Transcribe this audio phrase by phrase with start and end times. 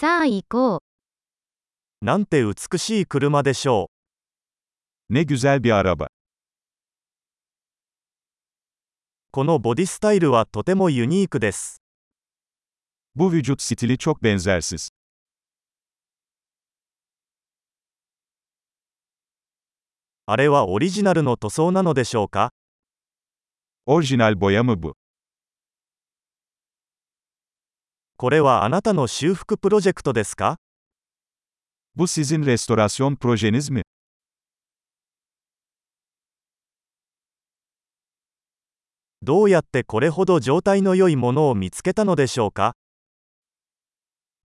[0.00, 2.04] さあ行こう。
[2.06, 3.90] なんて美しい車でしょ
[5.10, 6.06] Ne güzel bir araba.
[6.06, 6.08] う。
[9.30, 11.82] このボディスタイルはとてもユニークです。
[13.14, 14.88] Bu vücut stili çok benzersiz.
[20.24, 22.54] あれはオリジナルの塗装なのでしょうか
[23.86, 24.99] Orijinal boya mı bu?
[28.20, 30.58] これはあなたの修復プロジェクトですか
[31.96, 33.80] Bu sizin restorasyon projeniz mi?
[39.22, 42.74] どうやってこれほど状態の良いものを見つけたのでしょうか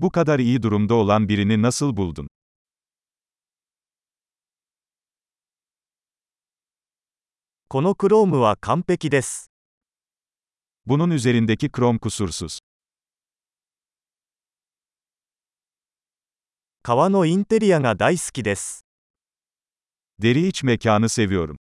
[0.00, 2.28] Bu kadar iyi durumda olan birini nasıl buldun?
[7.66, 9.50] このクロームは完璧です。
[10.86, 12.63] Bunun üzerindeki krom kusursuz.
[16.86, 18.84] 革のインテリアが大好きです。
[20.18, 21.56] Deri iç mekanı seviyorum.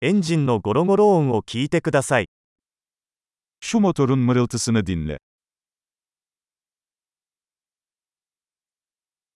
[0.00, 2.26] エンジンのゴロゴロ音を聞いてください。
[3.60, 5.18] Şu motorun mırıltısını dinle.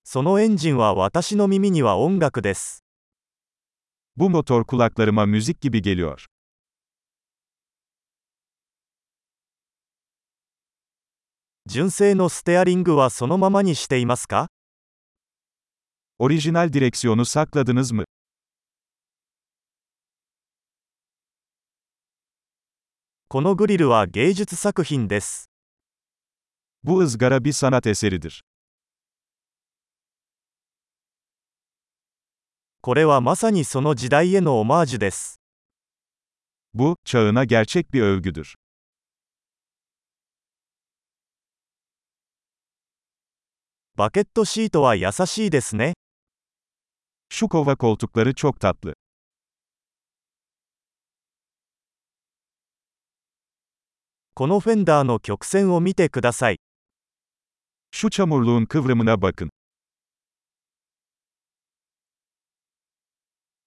[0.02, 2.83] そのエンジンは私の耳には音楽です。
[4.17, 6.30] Bu motor kulaklarıma müzik gibi geliyor.
[11.73, 14.49] 純正のステアリングはそのままにしていますか
[16.19, 18.05] Orijinal direksiyonu sakladınız mı?
[23.29, 25.48] このグリルは芸術作品です。
[26.83, 28.41] Bu ızgara bir sanat eseridir.
[32.83, 35.39] これはまさにその時代へのオマージュです。
[36.75, 38.55] Bu, çağına gerçek bir övgüdür.
[44.01, 45.93] バケットシートは優しいですね。
[47.31, 48.95] Şu kova koltukları çok tatlı.
[54.35, 56.57] このフェンダーの曲線を見てください。
[57.91, 59.51] Şu çamurluğun kıvrımına bakın.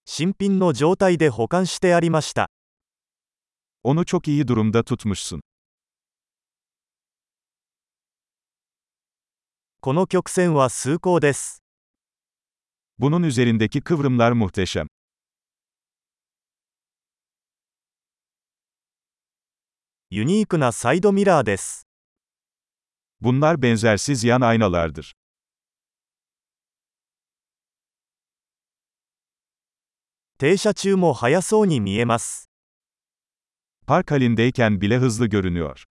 [0.06, 2.48] 新品の状態で保管してありました。
[3.84, 5.42] Onu çok iyi durumda tutmuşsun.
[9.86, 11.62] この曲線は崇高です。
[12.98, 14.88] Bunun üzerindeki kıvrımlar muhteşem.
[20.10, 21.86] ユニークなサイドミラーです。
[23.22, 25.12] Bunlar benzersiz yan aynalardır.
[30.38, 32.50] 停車中も速そうに見えます。
[33.86, 35.84] Park halindeyken bile hızlı görünüyor.